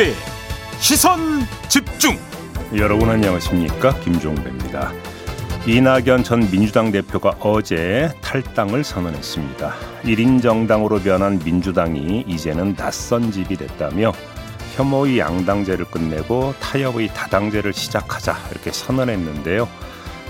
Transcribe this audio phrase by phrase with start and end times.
[0.00, 0.14] 김종배
[0.78, 2.18] 시선 집중
[2.74, 4.92] 여러분 안녕하십니까 김종배입니다.
[5.66, 9.74] 이낙연 전 민주당 대표가 어제 탈당을 선언했습니다.
[10.04, 14.12] 1인 정당으로 변한 민주당이 이제는 낯선 집이 됐다며
[14.76, 19.68] 혐오의 양당제를 끝내고 타협의 다당제를 시작하자 이렇게 선언했는데요.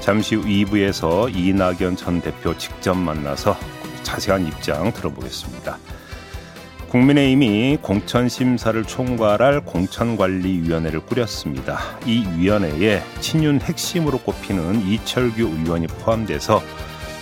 [0.00, 3.56] 잠시 후 2부에서 이낙연 전 대표 직접 만나서
[4.02, 5.78] 자세한 입장 들어보겠습니다.
[6.90, 11.78] 국민의힘이 공천심사를 총괄할 공천관리위원회를 꾸렸습니다.
[12.04, 16.60] 이 위원회에 친윤 핵심으로 꼽히는 이철규 의원이 포함돼서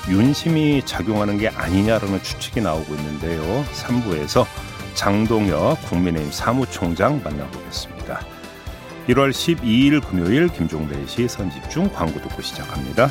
[0.09, 3.43] 윤심이 작용하는 게 아니냐라는 추측이 나오고 있는데요.
[3.75, 4.47] 3부에서
[4.95, 8.21] 장동혁 국민의힘 사무총장 만나보겠습니다.
[9.09, 13.11] 1월 12일 금요일 김종배 시 선집중 광고 듣고 시작합니다.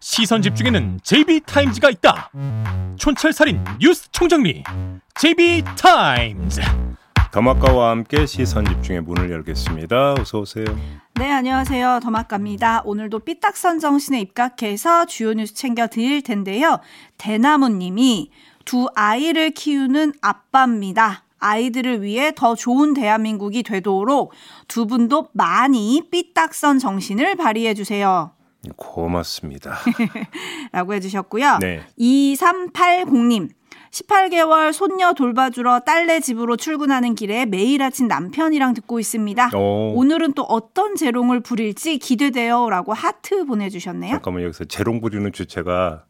[0.00, 2.30] 시선 집중에는 JB타임즈가 있다
[2.96, 4.64] 촌철살인 뉴스 총정리
[5.14, 6.62] JB타임즈
[7.32, 10.14] 더마카와 함께 시선 집중의 문을 열겠습니다.
[10.14, 10.64] 어서 오세요.
[11.14, 12.00] 네, 안녕하세요.
[12.02, 12.82] 더마카입니다.
[12.84, 16.80] 오늘도 삐딱선 정신에 입각해서 주요 뉴스 챙겨 드릴 텐데요.
[17.18, 18.32] 대나무님이
[18.64, 21.22] 두 아이를 키우는 아빠입니다.
[21.38, 24.32] 아이들을 위해 더 좋은 대한민국이 되도록
[24.66, 28.32] 두 분도 많이 삐딱선 정신을 발휘해 주세요.
[28.76, 29.78] 고맙습니다.
[30.72, 31.58] 라고 해주셨고요.
[31.60, 31.82] 네.
[31.98, 33.50] 2380님.
[33.90, 39.50] 18개월 손녀 돌봐주러 딸네 집으로 출근하는 길에 매일 아침 남편이랑 듣고 있습니다.
[39.56, 39.94] 오.
[39.96, 42.70] 오늘은 또 어떤 재롱을 부릴지 기대돼요.
[42.70, 44.12] 라고 하트 보내주셨네요.
[44.12, 46.04] 잠깐만 여기서 재롱 부리는 주체가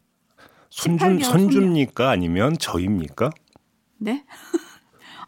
[0.69, 3.31] 18개월 손준 손주입니까 아니면 저입니까?
[3.97, 4.25] 네?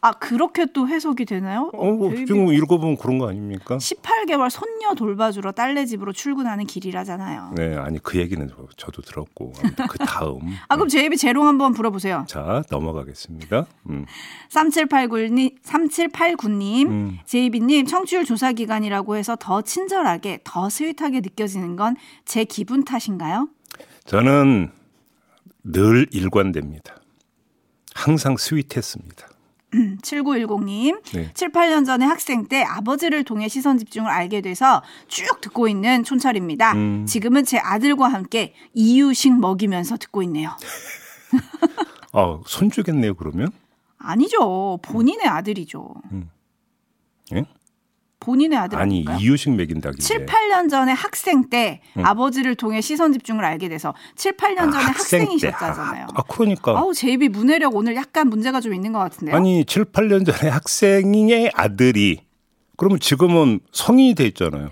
[0.06, 1.69] 아, 그렇게 또 해석이 되나요?
[1.74, 3.78] 어, 뭐 저희 지금 읽어보면 그런 거 아닙니까?
[3.78, 7.53] 18개월 손녀 돌봐주러 딸네 집으로 출근하는 길이라잖아요.
[7.56, 9.53] 네, 아니 그 얘기는 저- 저도 들었고
[9.90, 12.25] 그 다음 아, 그럼 제이비 재롱 한번 불어보세요.
[12.28, 13.66] 자 넘어가겠습니다.
[13.90, 14.06] 음.
[14.50, 17.19] 3789님, 3789님, 음.
[17.25, 23.47] 제이비님, 청취율 조사 기간이라고 해서 더 친절하게, 더 스윗하게 느껴지는 건 제 기분 탓인가요?
[24.06, 24.69] 저는
[25.63, 26.96] 늘 일관됩니다.
[27.96, 29.28] 항상 스윗했습니다.
[30.01, 31.31] 7910님, 네.
[31.34, 36.73] 7, 8년 전에 학생 때 아버지를 통해 시선 집중을 알게 돼서 쭉 듣고 있는 촌철입니다.
[36.73, 37.06] 음.
[37.06, 40.56] 지금은 제 아들과 함께 이유식 먹이면서 듣고 있네요.
[42.13, 43.50] 아 손주겠네요 그러면?
[43.97, 44.78] 아니죠.
[44.83, 45.95] 본인의 아들이죠.
[47.33, 47.45] 예?
[48.23, 49.17] 본인의 아들 아니 아닐까요?
[49.19, 54.56] 이유식 먹인다길래 7, 8년 전에 학생 때 아버지를 통해 시선 집중을 알게 돼서 7, 8년
[54.56, 54.73] 전에 음.
[54.73, 55.23] 아, 학생 때.
[55.25, 56.06] 학생 이셨잖아요.
[56.06, 59.35] 아, 아 그러니까 아우 제이비 문해력 오늘 약간 문제가 좀 있는 것 같은데요.
[59.35, 62.22] 아니 7, 8년 전에 학생의 아들이
[62.78, 64.69] 그러면 지금은 성인이 돼 있잖아요.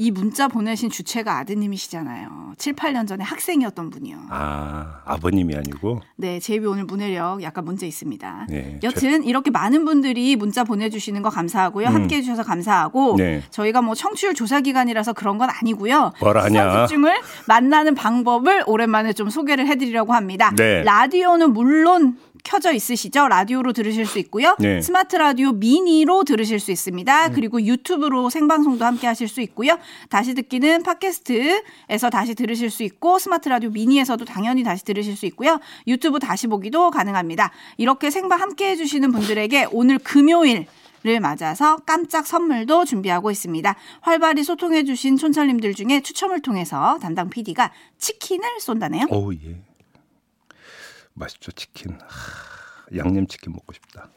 [0.00, 2.52] 이 문자 보내신 주체가 아드님이시잖아요.
[2.56, 4.16] 7, 8년 전에 학생이었던 분이요.
[4.30, 8.46] 아 아버님이 아니고 네, 제이비 오늘 문해력 약간 문제 있습니다.
[8.48, 11.88] 네, 여튼 이렇게 많은 분들이 문자 보내주시는 거 감사하고요.
[11.88, 11.94] 음.
[11.94, 13.42] 함께해 주셔서 감사하고 네.
[13.50, 16.12] 저희가 뭐 청취율 조사 기간이라서 그런 건 아니고요.
[16.20, 16.70] 뭐라 하냐.
[16.70, 20.52] 시선 집중을 만나는 방법을 오랜만에 좀 소개를 해드리려고 합니다.
[20.56, 20.84] 네.
[20.84, 23.28] 라디오는 물론 켜져 있으시죠?
[23.28, 24.56] 라디오로 들으실 수 있고요.
[24.58, 24.80] 네.
[24.80, 27.30] 스마트 라디오 미니로 들으실 수 있습니다.
[27.30, 29.78] 그리고 유튜브로 생방송도 함께 하실 수 있고요.
[30.08, 35.60] 다시 듣기는 팟캐스트에서 다시 들으실 수 있고 스마트 라디오 미니에서도 당연히 다시 들으실 수 있고요.
[35.86, 37.50] 유튜브 다시 보기도 가능합니다.
[37.76, 40.66] 이렇게 생방 함께 해주시는 분들에게 오늘 금요일
[41.04, 43.76] 를 맞아서 깜짝 선물도 준비하고 있습니다.
[44.00, 49.06] 활발히 소통해주신 촌철님들 중에 추첨을 통해서 담당 PD가 치킨을 쏜다네요.
[49.10, 49.56] 오 예.
[51.18, 51.92] 맛있죠 치킨.
[52.06, 54.08] 하, 양념 치킨 먹고 싶다.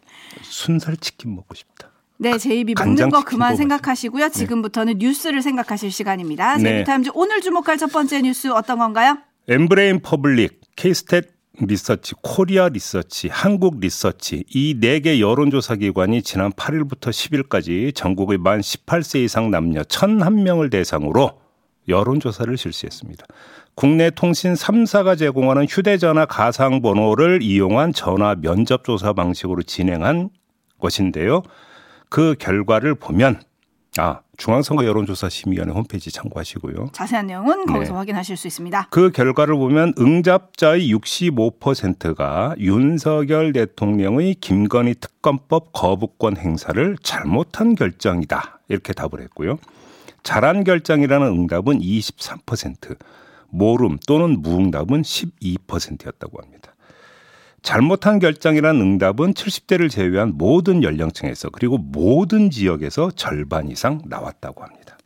[0.43, 1.89] 순살 치킨 먹고 싶다.
[2.17, 4.29] 네, JB 먹는 간장 거 그만 생각하시고요.
[4.29, 6.57] 지금부터는 뉴스를 생각하실 시간입니다.
[6.57, 6.63] 네.
[6.63, 9.17] JB타임즈 오늘 주목할 첫 번째 뉴스 어떤 건가요?
[9.47, 11.27] 엠브레인 퍼블릭, 케이스탯
[11.59, 18.61] 리서치, 코리아 리서치, 한국 리서치 이 네 개 여론조사 기관이 지난 8일부터 10일까지 전국의 만
[18.61, 21.41] 18세 이상 남녀 1,001명을 대상으로
[21.87, 23.25] 여론조사를 실시했습니다.
[23.75, 30.29] 국내 통신 3사가 제공하는 휴대전화 가상번호를 이용한 전화 면접조사 방식으로 진행한
[30.79, 31.43] 것인데요.
[32.09, 33.41] 그 결과를 보면
[33.97, 36.89] 아, 중앙선거 여론조사 심의위원회 홈페이지 참고하시고요.
[36.93, 37.97] 자세한 내용은 거기서 네.
[37.97, 38.87] 확인하실 수 있습니다.
[38.89, 48.61] 그 결과를 보면 응답자의 65%가 윤석열 대통령의 김건희 특검법 거부권 행사를 잘못한 결정이다.
[48.69, 49.57] 이렇게 답을 했고요.
[50.23, 52.97] 잘한 결정이라는 응답은 23%,
[53.51, 56.75] 모름 또는 무응답은 12%였다고 합니다.
[57.61, 64.97] 잘못한 결정이라는 응답은 70대를 제외한 모든 연령층에서 그리고 모든 지역에서 절반 이상 나왔다고 합니다.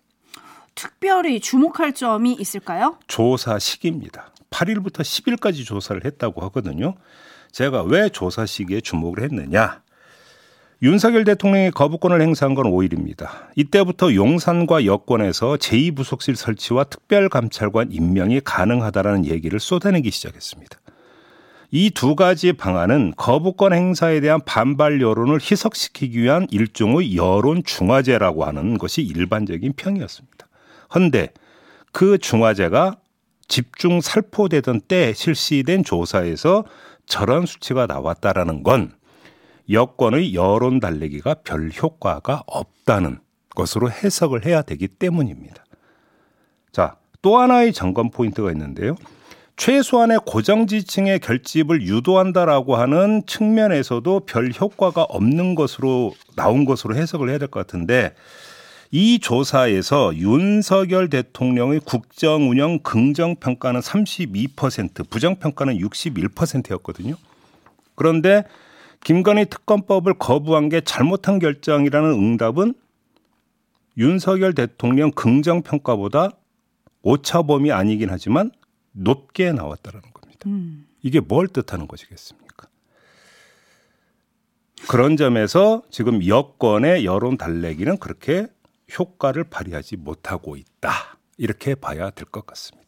[0.73, 2.97] 특별히 주목할 점이 있을까요?
[3.07, 4.31] 조사 시기입니다.
[4.49, 6.95] 8일부터 10일까지 조사를 했다고 하거든요.
[7.51, 9.81] 제가 왜 조사 시기에 주목을 했느냐?
[10.81, 13.29] 윤석열 대통령이 거부권을 행사한 건 5일입니다.
[13.55, 20.79] 이때부터 용산과 여권에서 제2부속실 설치와 특별감찰관 임명이 가능하다라는 얘기를 쏟아내기 시작했습니다.
[21.71, 28.77] 이 두 가지 방안은 거부권 행사에 대한 반발 여론을 희석시키기 위한 일종의 여론 중화제라고 하는
[28.77, 30.47] 것이 일반적인 평이었습니다.
[30.93, 31.29] 헌데
[31.91, 32.97] 그 중화제가
[33.47, 36.65] 집중 살포되던 때 실시된 조사에서
[37.05, 38.91] 저런 수치가 나왔다라는 건
[39.69, 43.19] 여권의 여론 달래기가 별 효과가 없다는
[43.55, 45.63] 것으로 해석을 해야 되기 때문입니다.
[46.71, 48.95] 자, 또 하나의 점검 포인트가 있는데요.
[49.57, 57.37] 최소한의 고정 지층의 결집을 유도한다라고 하는 측면에서도 별 효과가 없는 것으로 나온 것으로 해석을 해야
[57.37, 58.13] 될 것 같은데
[58.91, 67.15] 이 조사에서 윤석열 대통령의 국정 운영 긍정 평가는 32%, 부정 평가는 61%였거든요.
[67.95, 68.43] 그런데
[69.05, 72.73] 김건희 특검법을 거부한 게 잘못한 결정이라는 응답은
[73.97, 76.31] 윤석열 대통령 긍정 평가보다
[77.03, 78.49] 오차범위 아니긴 하지만
[78.93, 80.49] 높게 나왔다라는 겁니다.
[80.49, 80.87] 음.
[81.03, 82.67] 이게 뭘 뜻하는 것이겠습니까?
[84.89, 88.47] 그런 점에서 지금 여권의 여론 달래기는 그렇게
[88.97, 91.19] 효과를 발휘하지 못하고 있다.
[91.37, 92.84] 이렇게 봐야 될 것 같습니다.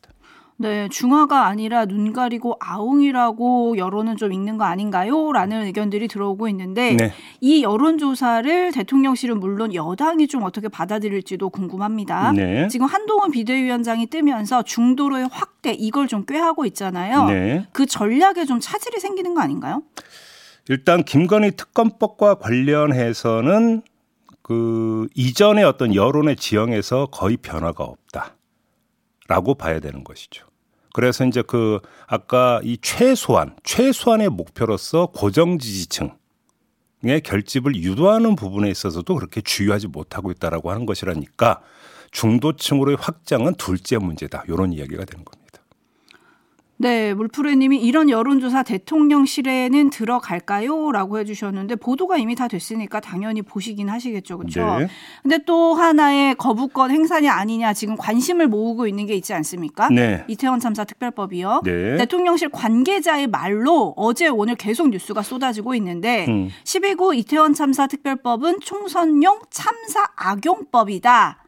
[0.60, 5.32] 네, 중화가 아니라 눈 가리고 아웅이라고 여론은 좀 읽는 거 아닌가요?
[5.32, 7.14] 라는 의견들이 들어오고 있는데 네.
[7.42, 12.32] 이 여론조사를 대통령실은 물론 여당이 좀 어떻게 받아들일지도 궁금합니다.
[12.32, 12.68] 네.
[12.70, 17.26] 지금 한동훈 비대위원장이 뜨면서 중도로의 확대 이걸 좀 꾀하고 있잖아요.
[17.26, 17.68] 네.
[17.72, 19.84] 그 전략에 좀 차질이 생기는 거 아닌가요?
[20.70, 23.84] 일단 김건희 특검법과 관련해서는
[24.42, 30.47] 그 이전의 어떤 여론의 지형에서 거의 변화가 없다라고 봐야 되는 것이죠.
[30.98, 36.10] 그래서 이제 그 아까 이 최소한 최소한의 목표로서 고정 지지층
[37.04, 41.62] 의 결집을 유도하는 부분에 있어서도 그렇게 주의하지 못하고 있다라고 하는 것이라니까
[42.10, 44.46] 중도층으로의 확장은 둘째 문제다.
[44.48, 45.37] 이런 이야기가 되는 겁니다.
[46.80, 50.92] 네, 물프레님이 이런 여론조사 대통령실에는 들어갈까요?
[50.92, 54.78] 라고 해주셨는데 보도가 이미 다 됐으니까 당연히 보시긴 하시겠죠, 그렇죠?
[54.80, 54.88] 네.
[55.24, 59.90] 근데 또 하나의 거부권 행사냐 아니냐 지금 관심을 모으고 있는 게 있지 않습니까?
[59.90, 60.24] 네.
[60.28, 61.62] 이태원 참사 특별법이요.
[61.66, 61.98] 네.
[61.98, 66.50] 대통령실 관계자의 말로 어제 오늘 계속 뉴스가 쏟아지고 있는데 음.
[66.64, 71.47] 12구 이태원 참사 특별법은 총선용 참사 악용법이다.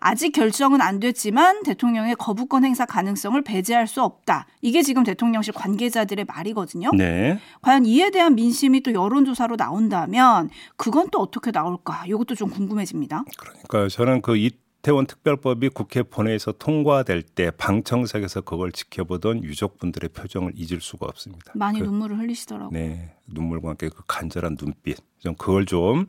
[0.00, 4.46] 아직 결정은 안 됐지만 대통령의 거부권 행사 가능성을 배제할 수 없다.
[4.62, 6.90] 이게 지금 대통령실 관계자들의 말이거든요.
[6.96, 7.38] 네.
[7.62, 12.04] 과연 이에 대한 민심이 또 여론조사로 나온다면 그건 또 어떻게 나올까?
[12.06, 13.24] 이것도 좀 궁금해집니다.
[13.38, 20.80] 그러니까 저는 그 이태원 특별법이 국회 본회의에서 통과될 때 방청석에서 그걸 지켜보던 유족분들의 표정을 잊을
[20.80, 21.52] 수가 없습니다.
[21.54, 22.70] 많이 그, 눈물을 흘리시더라고요.
[22.70, 24.98] 네, 눈물과 함께 그 간절한 눈빛.
[25.18, 26.06] 좀 그걸 좀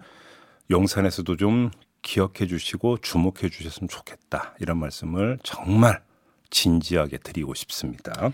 [0.70, 4.56] 용산에서도 좀 기억해 주시고 주목해 주셨으면 좋겠다.
[4.60, 6.01] 이런 말씀을 정말
[6.50, 8.32] 진지하게 드리고 싶습니다.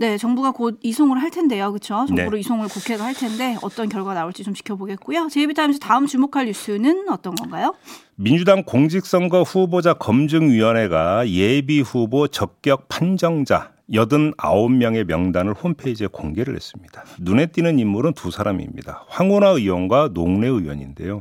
[0.00, 1.70] 네, 정부가 곧 이송을 할 텐데요.
[1.72, 2.06] 그렇죠?
[2.06, 2.38] 정부로 네.
[2.38, 5.28] 이송을 국회가 할 텐데 어떤 결과 나올지 좀 지켜보겠고요.
[5.28, 7.74] 제이비타임즈 다음 주목할 뉴스는 어떤 건가요?
[8.16, 17.04] 민주당 공직선거 후보자 검증위원회가 예비 후보 적격 판정자 89명의 명단을 홈페이지에 공개를 했습니다.
[17.18, 19.04] 눈에 띄는 인물은 두 사람입니다.
[19.08, 21.20] 황운하 의원과 농래 의원인데요.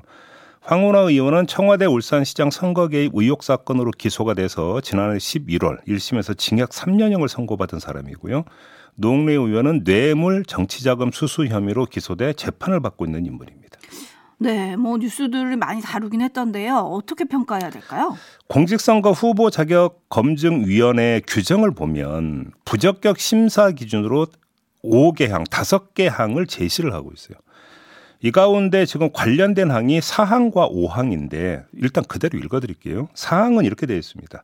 [0.69, 7.27] 황운하 의원은 청와대 울산시장 선거 개입 의혹 사건으로 기소가 돼서 지난해 11월 1심에서 징역 3년형을
[7.27, 8.45] 선고받은 사람이고요.
[8.93, 13.79] 농래 의원은 뇌물 정치자금 수수 혐의로 기소돼 재판을 받고 있는 인물입니다.
[14.37, 16.75] 네, 뭐 뉴스들을 많이 다루긴 했던데요.
[16.75, 18.15] 어떻게 평가해야 될까요?
[18.47, 24.27] 공직선거 후보 자격 검증 위원회 규정을 보면 부적격 심사 기준으로
[24.83, 27.39] 5개 항, 5개 항을 제시를 하고 있어요.
[28.21, 33.07] 이 가운데 지금 관련된 항이 4항과 5항인데 일단 그대로 읽어 드릴게요.
[33.13, 34.43] 4항은 이렇게 되어 있습니다.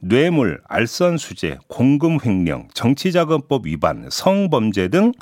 [0.00, 5.12] 뇌물, 알선 수재, 공금 횡령, 정치자금법 위반, 성범죄 등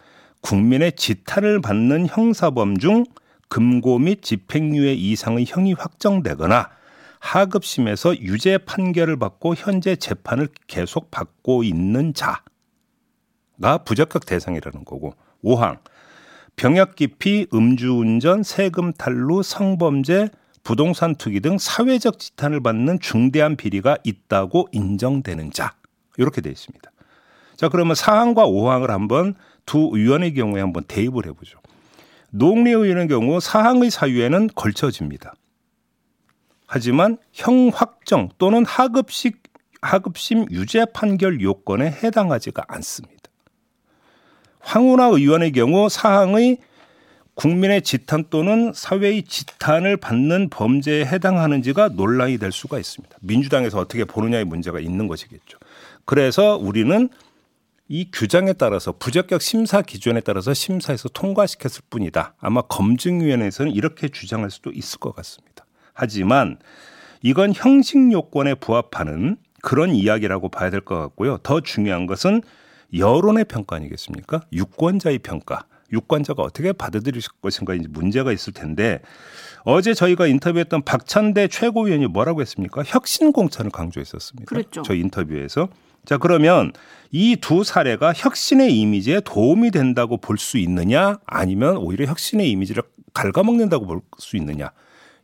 [0.41, 3.05] 국민의 지탄을 받는 형사범 중
[3.51, 6.71] 금고 및 집행유예 이상의 형이 확정되거나
[7.19, 15.13] 하급심에서 유죄 판결을 받고 현재 재판을 계속 받고 있는 자가 부적격 대상이라는 거고
[15.45, 15.77] 5항
[16.61, 20.29] 병역 기피, 음주운전, 세금 탈루, 성범죄,
[20.63, 25.73] 부동산 투기 등 사회적 지탄을 받는 중대한 비리가 있다고 인정되는 자
[26.19, 26.91] 이렇게 되어 있습니다.
[27.57, 31.59] 자 그러면 4항과 5항을 한번 두 의원의 경우에 한번 대입을 해보죠.
[32.29, 35.33] 노웅래 의원의 경우 4항의 사유에는 걸쳐집니다.
[36.67, 39.45] 하지만 형 확정 또는 하급식
[39.81, 43.20] 하급심 유죄 판결 요건에 해당하지가 않습니다.
[44.61, 46.59] 황운하 의원의 경우 사항의
[47.35, 53.17] 국민의 지탄 또는 사회의 지탄을 받는 범죄에 해당하는지가 논란이 될 수가 있습니다.
[53.21, 55.59] 민주당에서 어떻게 보느냐의 문제가 있는 것이겠죠.
[56.05, 57.09] 그래서 우리는
[57.89, 62.35] 이 규정에 따라서 부적격 심사 기준에 따라서 심사에서 통과시켰을 뿐이다.
[62.39, 65.65] 아마 검증위원회에서는 이렇게 주장할 수도 있을 것 같습니다.
[65.95, 66.59] 하지만
[67.23, 71.39] 이건 형식 요건에 부합하는 그런 이야기라고 봐야 될 것 같고요.
[71.39, 72.43] 더 중요한 것은
[72.97, 74.43] 여론의 평가 아니겠습니까?
[74.53, 75.65] 유권자의 평가.
[75.93, 79.01] 유권자가 어떻게 받아들일 것인가 이제 문제가 있을 텐데
[79.65, 82.83] 어제 저희가 인터뷰했던 박찬대 최고위원이 뭐라고 했습니까?
[82.87, 84.49] 혁신 공천을 강조했었습니다.
[84.49, 84.83] 그랬죠.
[84.83, 85.69] 저 인터뷰에서.
[86.07, 86.73] 자, 그러면
[87.11, 92.83] 이 두 사례가 혁신의 이미지에 도움이 된다고 볼 수 있느냐 아니면 오히려 혁신의 이미지를
[93.13, 94.71] 갉아먹는다고 볼 수 있느냐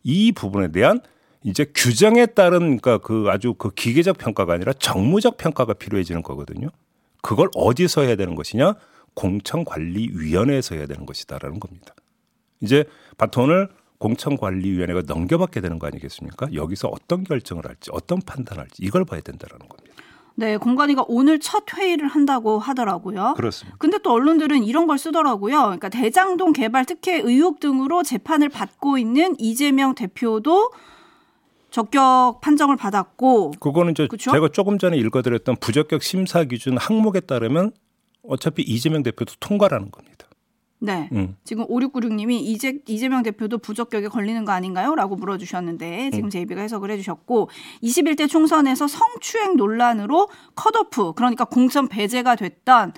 [0.03, 1.01] 이 부분에 대한
[1.45, 6.69] 이제 규정에 따른 그러니까 그 아주 그 기계적 평가가 아니라 정무적 평가가 필요해지는 거거든요.
[7.23, 8.75] 그걸 어디서 해야 되는 것이냐?
[9.15, 11.95] 공청관리위원회에서 해야 되는 것이다라는 겁니다.
[12.61, 12.85] 이제
[13.19, 13.69] 바톤을
[13.99, 16.53] 공청관리위원회가 넘겨받게 되는 거 아니겠습니까?
[16.53, 19.95] 여기서 어떤 결정을 할지, 어떤 판단을 할지 이걸 봐야 된다라는 겁니다.
[20.39, 23.35] 네, 공관위가 오늘 첫 회의를 한다고 하더라고요.
[23.37, 23.79] 그렇습니다.
[23.79, 25.63] 근데 또 언론들은 이런 걸 쓰더라고요.
[25.63, 30.73] 그러니까 대장동 개발 특혜 의혹 등으로 재판을 받고 있는 이재명 대표도
[31.77, 34.31] 적격 판정을 받았고 그거는 이제 그쵸?
[34.31, 37.73] 제가 조금 전에 읽어드렸던 부적격 심사 기준 항목에 따르면
[38.23, 40.27] 어차피 이재명 대표도 통과라는 겁니다.
[40.79, 41.11] 네.
[41.13, 41.37] 음.
[41.45, 44.95] 지금 5696님이 이재, 이재명 대표도 부적격에 걸리는 거 아닌가요?
[44.95, 47.51] 라고 물어주셨는데 지금 제이비가 해석을 해주셨고
[47.83, 52.95] 21대 총선에서 성추행 논란으로 컷오프 그러니까 공천 배제가 됐던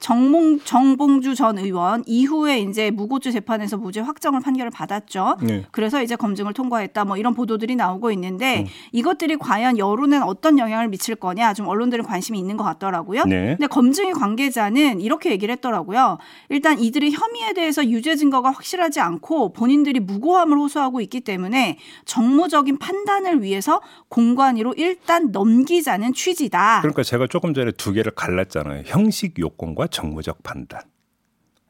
[0.00, 5.36] 정몽, 정봉주 전 의원 이후에 이제 무고죄 재판에서 무죄 확정을 판결을 받았죠.
[5.42, 5.66] 네.
[5.70, 8.12] 그래서 이제 검증을 통과했다 뭐 이런 보도들이 나오고 음.
[8.14, 13.24] 있는데 이것들이 과연 여론엔 어떤 영향을 미칠 거냐 좀 언론들은 관심이 있는 것 같더라고요.
[13.24, 13.56] 네.
[13.58, 16.16] 근데 검증위 관계자는 이렇게 얘기를 했더라고요.
[16.48, 21.76] 일단 이들의 혐의에 대해서 유죄 증거가 확실하지 않고 본인들이 무고함을 호소하고 있기 때문에
[22.06, 26.80] 정무적인 판단을 위해서 공관위로 일단 넘기자는 취지다.
[26.80, 28.84] 그러니까 제가 조금 전에 두 개를 갈랐잖아요.
[28.86, 30.82] 형식 요건과 정무적 판단.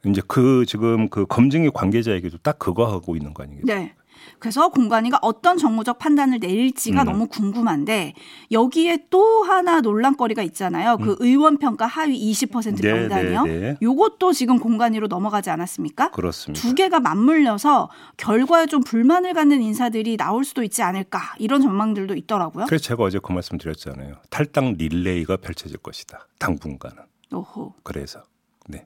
[0.05, 3.65] 이제 그 지금 그 검증위 관계자에게도 딱 그거 하고 있는 거 아니겠어요?
[3.65, 3.93] 네.
[4.39, 7.05] 그래서 공관위가 어떤 정무적 판단을 내릴지가 음.
[7.05, 8.13] 너무 궁금한데
[8.51, 10.97] 여기에 또 하나 논란거리가 있잖아요.
[10.97, 12.75] 그 의원 평가 하위 20% 음.
[12.75, 13.43] 네, 명단이요.
[13.43, 13.77] 네, 네.
[13.81, 16.11] 요것도 지금 공관위로 넘어가지 않았습니까?
[16.11, 16.61] 그렇습니다.
[16.61, 22.65] 두 개가 맞물려서 결과에 좀 불만을 갖는 인사들이 나올 수도 있지 않을까 이런 전망들도 있더라고요.
[22.67, 24.15] 그래서 제가 어제 그 말씀 드렸잖아요.
[24.29, 26.27] 탈당 릴레이가 펼쳐질 것이다.
[26.39, 27.10] 당분간은.
[27.33, 27.73] 오호.
[27.83, 28.23] 그래서
[28.67, 28.85] 네.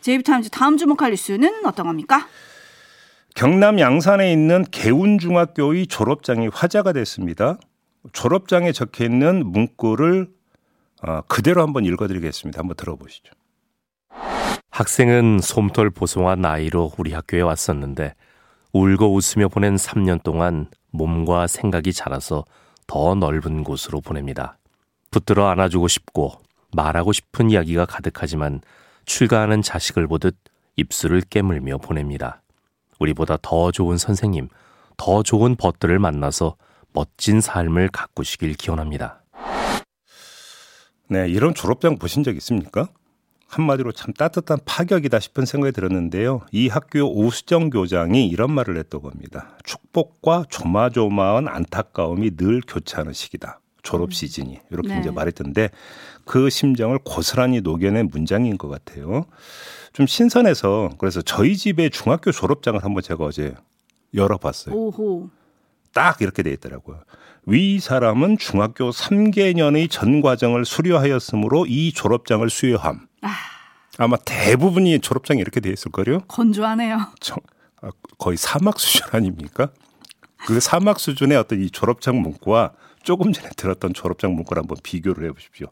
[0.00, 2.26] 제이비타임즈 다음 주목할 뉴스는 어떤 겁니까?
[3.34, 7.58] 경남 양산에 있는 개운중학교의 졸업장이 화제가 됐습니다.
[8.12, 10.28] 졸업장에 적혀 있는 문구를
[11.06, 12.58] 어, 그대로 한번 읽어드리겠습니다.
[12.58, 13.32] 한번 들어보시죠.
[14.70, 18.14] 학생은 솜털 보송한 나이로 우리 학교에 왔었는데
[18.72, 22.44] 울고 웃으며 보낸 3년 동안 몸과 생각이 자라서
[22.86, 24.58] 더 넓은 곳으로 보냅니다.
[25.10, 26.40] 붙들어 안아주고 싶고
[26.72, 28.60] 말하고 싶은 이야기가 가득하지만
[29.04, 30.36] 출가하는 자식을 보듯
[30.76, 32.42] 입술을 깨물며 보냅니다.
[32.98, 34.48] 우리보다 더 좋은 선생님,
[34.96, 36.56] 더 좋은 벗들을 만나서
[36.92, 39.22] 멋진 삶을 가꾸시길 기원합니다.
[41.08, 42.88] 네, 이런 졸업장 보신 적 있습니까?
[43.48, 46.42] 한마디로 참 따뜻한 파격이다 싶은 생각이 들었는데요.
[46.52, 49.56] 이 학교 오수정 교장이 이런 말을 했다고 합니다.
[49.64, 53.60] 축복과 조마조마한 안타까움이 늘 교차하는 시기다.
[53.82, 55.00] 졸업 시즌이 이렇게 네.
[55.00, 55.70] 이제 말했던데
[56.24, 59.24] 그 심정을 고스란히 녹여낸 문장인 것 같아요.
[59.92, 63.54] 좀 신선해서 그래서 저희 집의 중학교 졸업장을 한번 제가 어제
[64.14, 64.74] 열어봤어요.
[64.74, 65.30] 오호.
[65.92, 67.00] 딱 이렇게 돼 있더라고요.
[67.46, 73.06] 위 사람은 중학교 3개년의 전 과정을 수료하였으므로 이 졸업장을 수여함.
[73.22, 73.28] 아,
[73.96, 76.20] 아마 대부분이 졸업장이 이렇게 돼 있을 거요.
[76.28, 76.98] 건조하네요.
[77.80, 79.70] 아, 거의 사막 수준 아닙니까?
[80.46, 82.72] 그 사막 수준의 어떤 이 졸업장 문구와
[83.08, 85.68] 조금 전에 들었던 졸업장 문구를 한번 비교를 해보십시오.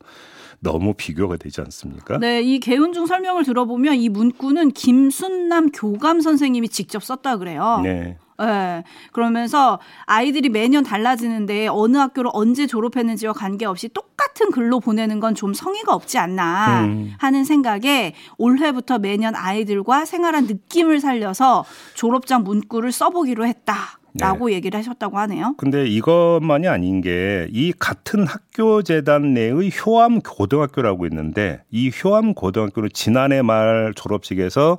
[0.58, 2.16] 너무 비교가 되지 않습니까?
[2.16, 7.80] 네, 이 개운중 설명을 들어보면 이 문구는 김순남 교감 선생님이 직접 썼다 그래요.
[7.84, 8.16] 네.
[8.40, 8.84] 예.
[9.12, 15.94] 그러면서 아이들이 매년 달라지는데 어느 학교를 언제 졸업했는지와 관계없이 똑같은 글로 보내는 건 좀 성의가
[15.94, 17.12] 없지 않나 음.
[17.18, 25.18] 하는 생각에 올해부터 매년 아이들과 생활한 느낌을 살려서 졸업장 문구를 써보기로 했다 라고 얘기를 하셨다고
[25.18, 25.54] 하네요.
[25.58, 32.90] 근데 이것만이 아닌 게 이 같은 학교 재단 내의 효암 고등학교라고 있는데 이 효암 고등학교는
[32.92, 34.78] 지난해 말 졸업식에서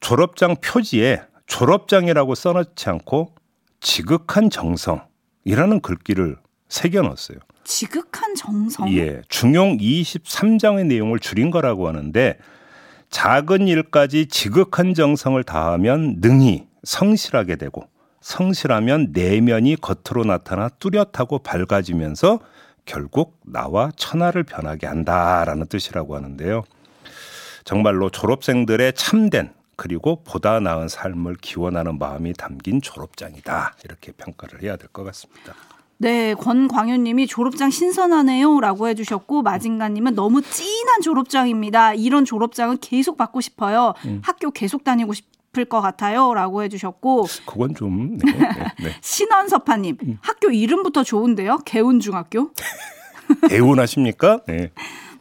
[0.00, 3.34] 졸업장 표지에 졸업장이라고 써놓지 않고
[3.80, 6.36] 지극한 정성이라는 글귀를
[6.68, 7.38] 새겨 넣었어요.
[7.64, 8.92] 지극한 정성.
[8.92, 12.36] 예, 중용 23장의 내용을 줄인 거라고 하는데
[13.10, 17.84] 작은 일까지 지극한 정성을 다하면 능히 성실하게 되고
[18.26, 22.40] 성실하면 내면이 겉으로 나타나 뚜렷하고 밝아지면서
[22.84, 26.64] 결국 나와 천하를 변하게 한다라는 뜻이라고 하는데요.
[27.64, 33.76] 정말로 졸업생들의 참된 그리고 보다 나은 삶을 기원하는 마음이 담긴 졸업장이다.
[33.84, 35.54] 이렇게 평가를 해야 될 것 같습니다.
[35.98, 41.94] 네, 권광윤님이 졸업장 신선하네요 라고 해주셨고 마진가님은 너무 찐한 졸업장입니다.
[41.94, 43.94] 이런 졸업장은 계속 받고 싶어요.
[44.04, 44.20] 음.
[44.24, 48.48] 학교 계속 다니고 싶 을 것 같아요라고 해주셨고 그건 좀 네, 네,
[48.84, 48.90] 네.
[49.00, 51.58] 신원섭파님 학교 이름부터 좋은데요.
[51.64, 52.50] 개운중학교.
[53.48, 54.40] 대운하십니까?
[54.48, 54.70] 네.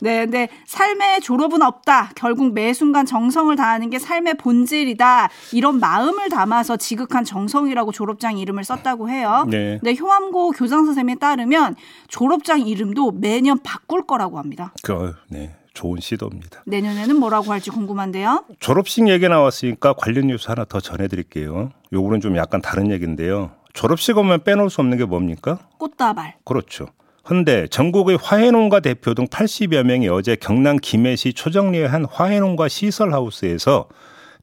[0.02, 2.12] 네, 근데 삶의 졸업은 없다.
[2.16, 5.30] 결국 매 순간 정성을 다하는 게 삶의 본질이다.
[5.54, 9.46] 이런 마음을 담아서 지극한 정성이라고 졸업장 이름을 썼다고 해요.
[9.50, 9.80] 네.
[9.82, 11.76] 근데 효암고 교장 선생님에 따르면
[12.10, 14.74] 졸업장 이름도 매년 바꿀 거라고 합니다.
[14.84, 15.56] 그, 네.
[15.76, 16.64] 좋은 시도입니다.
[16.66, 18.46] 내년에는 뭐라고 할지 궁금한데요.
[18.60, 21.70] 졸업식 얘기 나왔으니까 관련 뉴스 하나 더 전해드릴게요.
[21.94, 23.52] 요거는 좀 약간 다른 얘기인데요.
[23.74, 25.60] 졸업식 오면 빼놓을 수 없는 게 뭡니까?
[25.78, 26.38] 꽃다발.
[26.46, 26.88] 그렇죠.
[27.30, 33.90] 헌데 전국의 화훼농가 대표 등 80여 명이 어제 경남 김해시 초정리의 한 화훼농가 시설하우스에서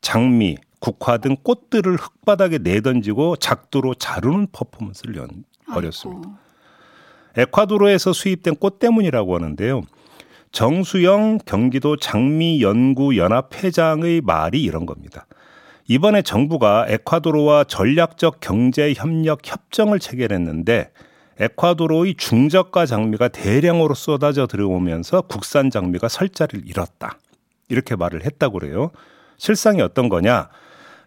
[0.00, 5.28] 장미, 국화 등 꽃들을 흙바닥에 내던지고 작두로 자르는 퍼포먼스를 연,
[5.72, 6.28] 벌였습니다.
[7.36, 9.82] 에콰도르에서 수입된 꽃 때문이라고 하는데요.
[10.52, 15.26] 정수영 경기도 장미연구연합회장의 말이 이런 겁니다.
[15.88, 20.92] 이번에 정부가 에콰도르와 전략적 경제 협력 협정을 체결했는데
[21.40, 27.18] 에콰도르의 중저가 장미가 대량으로 쏟아져 들어오면서 국산 장미가 설 자리를 잃었다.
[27.68, 28.90] 이렇게 말을 했다고 그래요.
[29.38, 30.48] 실상이 어떤 거냐?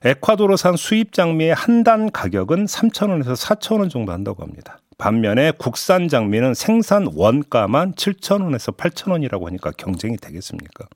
[0.03, 4.79] 에콰도르산 수입 장미의 한 단 가격은 3,000원에서 4,000원 정도 한다고 합니다.
[4.97, 10.87] 반면에 국산 장미는 생산 원가만 7,000원에서 8,000원이라고 하니까 경쟁이 되겠습니까?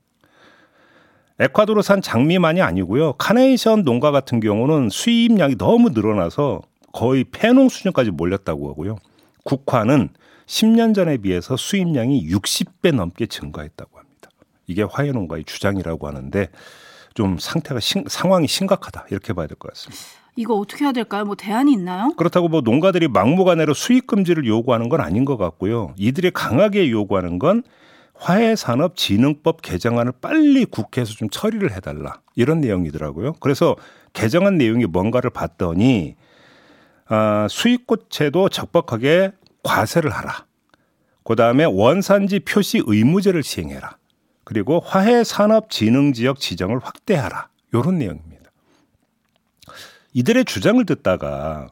[1.38, 3.14] 에콰도르산 장미만이 아니고요.
[3.14, 6.60] 카네이션 농가 같은 경우는 수입량이 너무 늘어나서
[6.92, 8.96] 거의 폐농 수준까지 몰렸다고 하고요.
[9.44, 10.10] 국화는
[10.46, 14.30] 10년 전에 비해서 수입량이 60배 넘게 증가했다고 합니다.
[14.66, 16.48] 이게 화훼농가의 주장이라고 하는데
[17.14, 20.02] 좀 상태가 심- 상황이 심각하다 이렇게 봐야 될 것 같습니다.
[20.36, 21.24] 이거 어떻게 해야 될까요?
[21.24, 22.12] 뭐 대안이 있나요?
[22.16, 25.92] 그렇다고 뭐 농가들이 막무가내로 수익 금지를 요구하는 건 아닌 것 같고요.
[25.98, 27.62] 이들이 강하게 요구하는 건
[28.14, 33.34] 화훼산업진흥법 개정안을 빨리 국회에서 좀 처리를 해달라 이런 내용이더라고요.
[33.40, 33.76] 그래서
[34.12, 36.16] 개정안 내용이 뭔가를 봤더니
[37.08, 40.46] 아, 수입꽃에도 적법하게 과세를 하라.
[41.24, 43.96] 그 다음에 원산지 표시 의무제를 시행해라.
[44.50, 47.46] 그리고 화훼산업 진흥 지역 지정을 확대하라.
[47.72, 48.50] 이런 내용입니다.
[50.12, 51.68] 이들의 주장을 듣다가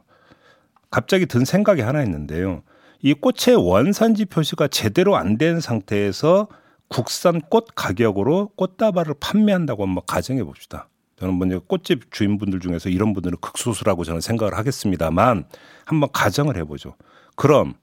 [0.89, 2.63] 갑자기 든 생각이 하나 있는데요.
[3.01, 6.47] 이 꽃의 원산지 표시가 제대로 안 된 상태에서
[6.87, 10.87] 국산 꽃 가격으로 꽃다발을 판매한다고 한번 가정해 봅시다.
[11.17, 15.43] 저는 먼저 꽃집 주인분들 중에서 이런 분들은 극소수라고 저는 생각을 하겠습니다만
[15.83, 16.95] 한번 가정을 해보죠.
[17.35, 17.73] 그럼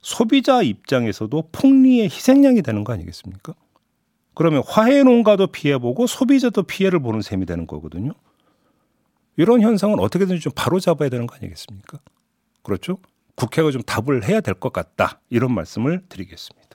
[0.00, 3.52] 소비자 입장에서도 폭리의 희생양이 되는 거 아니겠습니까?
[4.34, 8.12] 그러면 화훼 농가도 피해보고 소비자도 피해를 보는 셈이 되는 거거든요.
[9.36, 11.98] 이런 현상은 어떻게든지 좀 바로 잡아야 되는 거 아니겠습니까?
[12.62, 12.98] 그렇죠?
[13.34, 15.20] 국회가 좀 답을 해야 될 것 같다.
[15.30, 16.68] 이런 말씀을 드리겠습니다.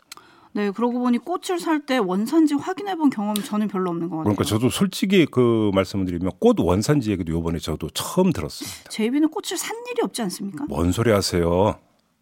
[0.53, 4.23] 네, 그러고 보니 꽃을 살 때 원산지 확인해 본 경험이 저는 별로 없는 것 같아요.
[4.23, 8.89] 그러니까 저도 솔직히 그 말씀을 드리면 꽃 원산지 얘기도 요번에 저도 처음 들었습니다.
[8.89, 10.65] 제이비는 꽃을 산 일이 없지 않습니까?
[10.67, 11.75] 뭔 소리 하세요?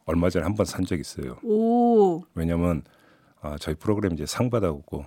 [0.06, 1.38] 얼마 전에 한 번 산 적 있어요.
[1.43, 2.84] 오, 왜냐면
[3.41, 5.06] 아, 저희 프로그램 이제 상 받아오고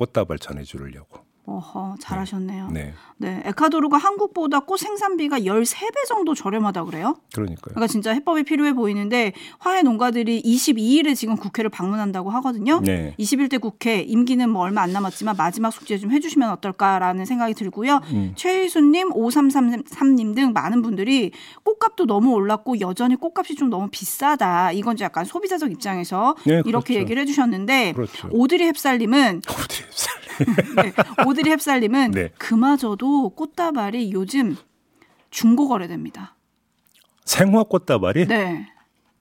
[0.00, 1.28] 꽃다발 전해주려고.
[1.46, 2.68] 어허, 잘하셨네요.
[2.70, 2.92] 네.
[3.16, 7.16] 네, 에콰도르가 한국보다 꽃 생산비가 13배 정도 저렴하다 그래요?
[7.34, 7.74] 그러니까요.
[7.74, 12.80] 그러니까 진짜 해법이 필요해 보이는데 화훼 농가들이 22일에 지금 국회를 방문한다고 하거든요.
[12.84, 13.16] 네.
[13.18, 18.00] 21대 국회 임기는 뭐 얼마 안 남았지만 마지막 숙제 좀 해주시면 어떨까라는 생각이 들고요.
[18.12, 18.32] 음.
[18.36, 21.32] 최희수님, 5333님 등 많은 분들이
[21.64, 24.70] 꽃값도 너무 올랐고 여전히 꽃값이 좀 너무 비싸다.
[24.72, 26.94] 이건 약간 소비자적 입장에서 네, 이렇게 그렇죠.
[26.94, 28.28] 얘기를 해주셨는데 그렇죠.
[28.30, 29.79] 오드리 어디 살-
[30.82, 30.92] 네,
[31.26, 32.30] 오드리 헵살님은 네.
[32.38, 34.56] 그마저도 꽃다발이 요즘
[35.30, 36.36] 중고 거래됩니다.
[37.24, 38.66] 생화 꽃다발이 네.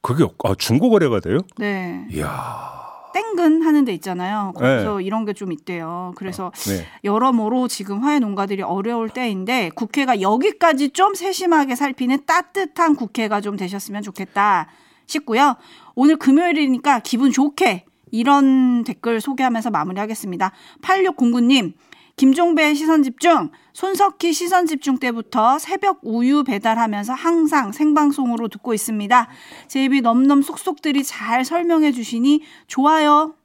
[0.01, 1.39] 그게 아, 중고 거래가 돼요?
[1.57, 2.05] 네.
[2.11, 2.79] 이야.
[3.13, 4.53] 땡근 하는 데 있잖아요.
[4.55, 6.13] 거기서 이런 게 좀 있대요.
[6.15, 6.85] 그래서 네.
[7.03, 14.03] 여러모로 지금 화훼 농가들이 어려울 때인데 국회가 여기까지 좀 세심하게 살피는 따뜻한 국회가 좀 되셨으면
[14.03, 14.67] 좋겠다
[15.07, 15.55] 싶고요.
[15.95, 20.51] 오늘 금요일이니까 기분 좋게 이런 댓글 소개하면서 마무리하겠습니다.
[20.81, 21.73] 8609님,
[22.19, 29.29] 김종배의 시선 집중, 손석희 시선 집중 때부터 새벽 우유 배달하면서 항상 생방송으로 듣고 있습니다.
[29.67, 33.35] 제입이 넘넘 속속들이 잘 설명해 주시니 좋아요.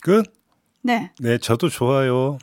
[0.00, 0.32] 끝?
[0.82, 1.10] 네.
[1.18, 2.38] 네, 저도 좋아요.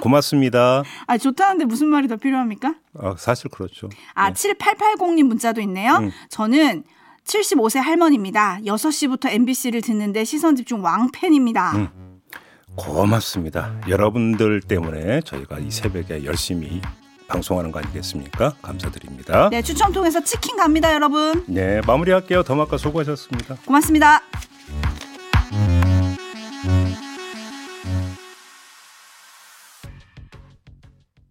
[0.00, 0.84] 고맙습니다.
[1.08, 2.76] 아, 좋다는데 무슨 말이 더 필요합니까?
[2.98, 3.88] 아, 사실 그렇죠.
[4.14, 5.96] 아, 7880님 문자도 있네요.
[5.96, 6.10] 음.
[6.28, 6.84] 저는
[7.26, 8.60] 75세 할머니입니다.
[8.64, 11.72] 6시부터 MBC를 듣는데 시선 집중 왕팬입니다.
[11.76, 11.88] 음.
[12.76, 13.74] 고맙습니다.
[13.88, 16.80] 여러분들 때문에 저희가 이 새벽에 열심히
[17.28, 18.54] 방송하는 거 아니겠습니까?
[18.62, 19.48] 감사드립니다.
[19.50, 21.44] 네, 추첨 통해서 치킨 갑니다, 여러분.
[21.46, 22.42] 네, 마무리할게요.
[22.42, 23.56] 더마카 수고하셨습니다.
[23.64, 24.22] 고맙습니다.